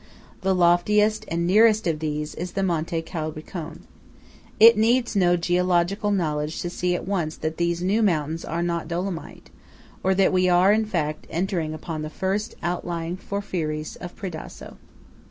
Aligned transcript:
The 0.41 0.55
loftiest 0.55 1.25
and 1.27 1.45
nearest 1.45 1.85
of 1.85 1.99
these 1.99 2.33
is 2.33 2.53
the 2.53 2.63
Monte 2.63 3.03
Colbricon. 3.03 3.81
It 4.59 4.75
needs 4.75 5.15
no 5.15 5.37
geological 5.37 6.09
knowledge 6.09 6.59
to 6.63 6.71
see 6.71 6.95
at 6.95 7.07
once 7.07 7.35
that 7.35 7.57
these 7.57 7.83
new 7.83 8.01
mountains 8.01 8.43
are 8.43 8.63
not 8.63 8.87
Dolomite; 8.87 9.51
or 10.03 10.15
that 10.15 10.33
we 10.33 10.49
are, 10.49 10.73
in 10.73 10.85
fact, 10.85 11.27
entering 11.29 11.75
upon 11.75 12.01
the 12.01 12.09
first 12.09 12.55
outlying 12.63 13.15
porphyries 13.15 13.95
of 13.97 14.15
Predazzo. 14.15 14.77